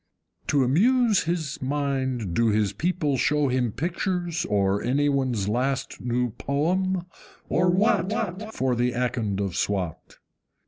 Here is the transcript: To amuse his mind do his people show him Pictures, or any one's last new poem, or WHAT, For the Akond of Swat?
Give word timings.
To 0.47 0.63
amuse 0.63 1.25
his 1.25 1.61
mind 1.61 2.33
do 2.33 2.47
his 2.47 2.73
people 2.73 3.17
show 3.17 3.49
him 3.49 3.71
Pictures, 3.71 4.45
or 4.49 4.81
any 4.81 5.09
one's 5.09 5.47
last 5.47 6.01
new 6.01 6.31
poem, 6.39 7.05
or 7.49 7.69
WHAT, 7.69 8.51
For 8.51 8.73
the 8.75 8.93
Akond 8.93 9.39
of 9.39 9.55
Swat? 9.55 10.17